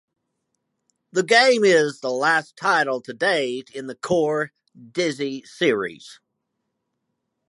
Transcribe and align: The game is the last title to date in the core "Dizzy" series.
The 1.11 1.21
game 1.21 1.63
is 1.63 1.99
the 1.99 2.09
last 2.09 2.57
title 2.57 3.01
to 3.01 3.13
date 3.13 3.69
in 3.69 3.85
the 3.85 3.93
core 3.93 4.51
"Dizzy" 4.91 5.43
series. 5.43 6.19